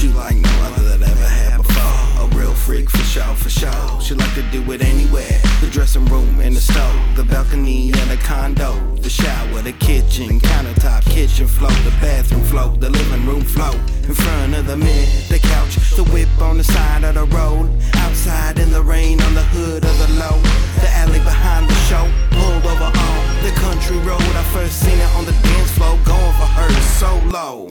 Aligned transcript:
She 0.00 0.08
like 0.08 0.34
no 0.34 0.48
other 0.62 0.96
that 0.96 1.10
ever 1.10 1.28
had 1.28 1.58
before. 1.58 2.24
A 2.24 2.26
real 2.34 2.54
freak 2.54 2.88
for 2.88 3.04
sure, 3.04 3.34
for 3.34 3.50
sure. 3.50 4.00
She 4.00 4.14
like 4.14 4.32
to 4.32 4.42
do 4.50 4.62
it 4.72 4.80
anywhere. 4.80 5.38
The 5.60 5.68
dressing 5.70 6.06
room 6.06 6.40
and 6.40 6.56
the 6.56 6.60
stove, 6.62 7.16
the 7.16 7.24
balcony 7.24 7.92
and 7.92 8.10
the 8.10 8.16
condo, 8.16 8.72
the 8.96 9.10
shower, 9.10 9.60
the 9.60 9.72
kitchen, 9.72 10.40
countertop, 10.40 11.04
kitchen 11.04 11.46
floor, 11.46 11.70
the 11.84 11.90
bathroom 12.00 12.42
floor, 12.44 12.74
the 12.78 12.88
living 12.88 13.26
room 13.26 13.42
floor. 13.42 13.74
In 14.08 14.14
front 14.14 14.54
of 14.54 14.66
the 14.66 14.78
mirror, 14.78 15.04
the 15.28 15.38
couch, 15.38 15.76
the 15.90 16.04
whip 16.04 16.30
on 16.40 16.56
the 16.56 16.64
side 16.64 17.04
of 17.04 17.16
the 17.16 17.26
road. 17.36 17.68
Outside 17.96 18.58
in 18.58 18.72
the 18.72 18.82
rain, 18.82 19.20
on 19.20 19.34
the 19.34 19.44
hood 19.52 19.84
of 19.84 19.98
the 19.98 20.08
low. 20.14 20.40
The 20.80 20.88
alley 20.96 21.18
behind 21.18 21.68
the 21.68 21.74
show, 21.92 22.08
pulled 22.30 22.64
over 22.64 22.88
on 22.88 23.44
the 23.44 23.52
country 23.60 23.98
road. 23.98 24.22
I 24.22 24.44
first 24.54 24.80
seen 24.80 24.98
it 24.98 25.10
on 25.16 25.26
the 25.26 25.36
dance 25.44 25.72
floor, 25.72 25.98
going 26.06 26.32
for 26.40 26.48
her 26.56 26.70
solo. 26.96 27.68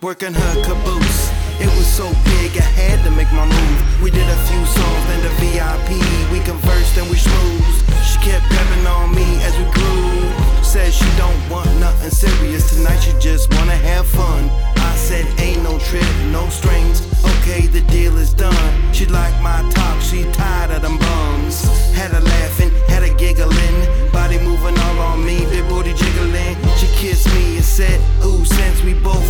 Working 0.00 0.34
her 0.34 0.64
caboose. 0.64 1.51
It 1.62 1.70
was 1.78 1.86
so 1.86 2.10
big, 2.26 2.58
I 2.58 2.66
had 2.74 3.04
to 3.04 3.10
make 3.12 3.30
my 3.30 3.46
move. 3.46 4.02
We 4.02 4.10
did 4.10 4.28
a 4.28 4.38
few 4.50 4.62
songs, 4.66 5.02
then 5.06 5.22
the 5.22 5.32
VIP. 5.38 5.94
We 6.32 6.40
conversed 6.42 6.98
and 6.98 7.06
we 7.08 7.14
schmoozed. 7.14 7.86
She 8.02 8.18
kept 8.18 8.50
grabbing 8.50 8.84
on 8.84 9.14
me 9.14 9.38
as 9.46 9.54
we 9.54 9.70
grew. 9.70 10.26
Said 10.64 10.92
she 10.92 11.06
don't 11.16 11.38
want 11.48 11.70
nothing 11.78 12.10
serious 12.10 12.74
tonight, 12.74 12.98
she 12.98 13.12
just 13.20 13.54
wanna 13.54 13.78
have 13.78 14.08
fun. 14.08 14.50
I 14.74 14.96
said, 14.96 15.24
ain't 15.38 15.62
no 15.62 15.78
trip, 15.78 16.10
no 16.34 16.48
strings. 16.48 17.06
Okay, 17.38 17.68
the 17.68 17.82
deal 17.82 18.18
is 18.18 18.34
done. 18.34 18.92
She 18.92 19.06
like 19.06 19.36
my 19.40 19.62
talk, 19.70 20.02
she 20.02 20.24
tired 20.32 20.72
of 20.72 20.82
them 20.82 20.98
bums. 20.98 21.62
Had 21.94 22.10
her 22.10 22.20
laughing, 22.20 22.70
had 22.88 23.06
her 23.06 23.14
giggling. 23.14 23.76
Body 24.10 24.38
moving 24.40 24.76
all 24.76 24.98
on 24.98 25.24
me, 25.24 25.46
big 25.46 25.68
booty 25.68 25.94
jiggling. 25.94 26.56
She 26.76 26.88
kissed 26.98 27.28
me 27.34 27.54
and 27.54 27.64
said, 27.64 28.00
Ooh, 28.26 28.44
since 28.44 28.82
we 28.82 28.94
both 28.94 29.21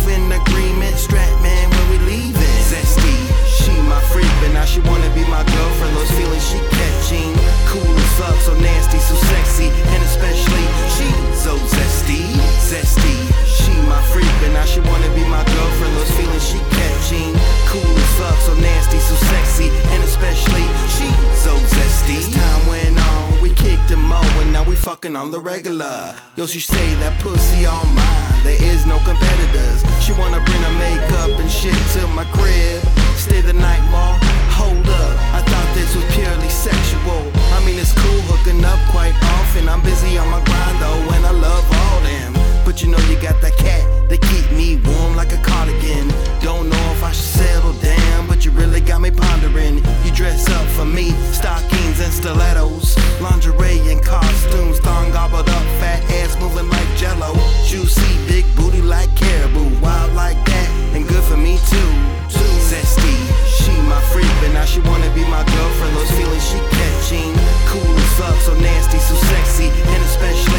be 5.13 5.23
my 5.29 5.43
girlfriend. 5.43 5.95
Those 5.95 6.11
feelings 6.11 6.45
she 6.45 6.59
catching. 6.73 7.33
Cool 7.69 7.85
as 7.85 8.11
fuck, 8.17 8.37
so 8.41 8.53
nasty, 8.59 8.99
so 8.99 9.15
sexy, 9.15 9.69
and 9.69 10.01
especially 10.03 10.65
she 10.95 11.07
so 11.37 11.57
zesty, 11.57 12.21
zesty. 12.61 13.15
She 13.45 13.73
my 13.89 14.01
freak, 14.11 14.29
but 14.41 14.51
now 14.53 14.65
she 14.65 14.79
wanna 14.81 15.09
be 15.13 15.23
my 15.25 15.43
girlfriend. 15.43 15.93
Those 15.97 16.11
feelings 16.17 16.45
she 16.45 16.59
catching. 16.77 17.31
Cool 17.69 17.81
as 17.85 18.11
fuck, 18.19 18.37
so 18.41 18.53
nasty, 18.55 18.99
so 18.99 19.15
sexy, 19.15 19.69
and 19.93 20.03
especially 20.03 20.65
she 20.95 21.07
so 21.37 21.53
zesty. 21.75 22.17
As 22.17 22.29
time 22.33 22.67
went 22.67 22.97
on, 22.97 23.41
we 23.41 23.49
kicked 23.53 23.87
them 23.89 24.11
all, 24.11 24.23
and 24.41 24.51
now 24.51 24.63
we 24.63 24.75
fucking 24.75 25.15
on 25.15 25.31
the 25.31 25.39
regular. 25.39 26.15
Yo, 26.35 26.45
she 26.45 26.59
say 26.59 26.95
that 26.95 27.19
pussy 27.21 27.65
all 27.65 27.85
mine. 27.93 28.43
There 28.43 28.61
is 28.61 28.85
no 28.85 28.97
competitors. 28.99 29.83
She 30.03 30.12
But 42.73 42.81
you 42.81 42.89
know 42.89 42.97
you 43.05 43.21
got 43.21 43.39
that 43.41 43.55
cat 43.55 43.85
that 44.09 44.17
keep 44.17 44.49
me 44.57 44.81
warm 44.81 45.15
like 45.15 45.31
a 45.31 45.37
cardigan. 45.45 46.09
Don't 46.41 46.73
know 46.73 46.85
if 46.89 47.03
I 47.03 47.11
should 47.11 47.45
settle 47.45 47.73
down, 47.73 48.25
but 48.25 48.45
you 48.45 48.49
really 48.49 48.81
got 48.81 48.99
me 48.99 49.11
pondering. 49.11 49.77
You 50.03 50.11
dress 50.11 50.49
up 50.49 50.65
for 50.73 50.83
me, 50.83 51.11
stockings 51.29 52.01
and 52.01 52.11
stilettos, 52.11 52.97
lingerie 53.21 53.77
and 53.93 54.01
costumes, 54.01 54.79
thong 54.79 55.11
gobbled 55.11 55.47
up, 55.53 55.65
fat 55.77 56.01
ass 56.17 56.33
moving 56.41 56.67
like 56.67 56.89
jello, 56.97 57.37
juicy 57.63 58.17
big 58.25 58.43
booty 58.55 58.81
like 58.81 59.15
caribou, 59.15 59.69
wild 59.77 60.11
like 60.15 60.43
that, 60.49 60.69
and 60.97 61.07
good 61.07 61.23
for 61.25 61.37
me 61.37 61.59
too. 61.69 61.91
Zesty, 62.73 63.13
she 63.45 63.69
my 63.85 64.01
freak, 64.09 64.25
but 64.41 64.49
now 64.49 64.65
she 64.65 64.79
wanna 64.81 65.13
be 65.13 65.21
my 65.29 65.45
girlfriend. 65.45 65.93
Those 65.93 66.09
feelings 66.17 66.41
she 66.41 66.57
catching, 66.73 67.37
cool 67.69 67.85
as 67.85 68.13
fuck, 68.17 68.33
so 68.41 68.55
nasty, 68.57 68.97
so 68.97 69.13
sexy, 69.29 69.69
and 69.69 70.01
especially 70.09 70.52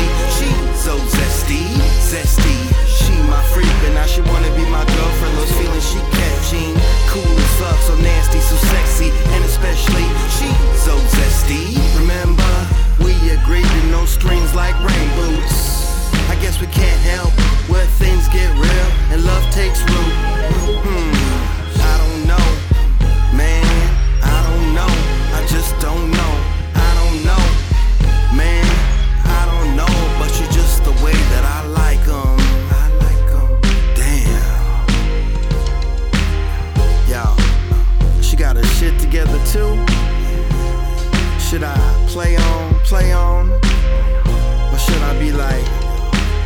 Should 41.54 41.62
I 41.62 42.06
play 42.08 42.34
on, 42.34 42.74
play 42.80 43.12
on? 43.12 43.48
Or 43.48 44.76
should 44.76 45.02
I 45.02 45.16
be 45.20 45.30
like, 45.30 45.64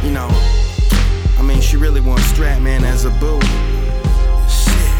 you 0.05 0.11
know, 0.11 0.29
I 1.39 1.43
mean, 1.43 1.63
she 1.63 1.79
really 1.79 2.03
wants 2.03 2.31
Stratman 2.31 2.83
as 2.83 3.07
a 3.07 3.11
boo. 3.13 3.41
Shit. 4.53 4.93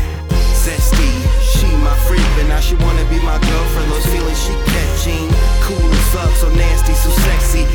Zesty, 0.65 1.13
she 1.45 1.69
my 1.85 1.95
freak, 2.09 2.25
but 2.37 2.49
now 2.49 2.59
she 2.59 2.75
wanna 2.77 3.05
be 3.11 3.21
my 3.21 3.37
girlfriend. 3.37 3.93
Those 3.93 4.07
feelings 4.07 4.41
she 4.43 4.55
catching, 4.73 5.29
cool 5.61 5.77
as 5.77 6.09
fuck, 6.09 6.35
so 6.37 6.49
nasty, 6.57 6.95
so 6.95 7.11
sexy, 7.11 7.67